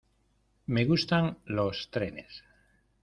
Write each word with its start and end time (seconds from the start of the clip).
Me 0.65 0.85
gustan 0.85 1.37
los 1.45 1.83
trenes. 1.91 2.41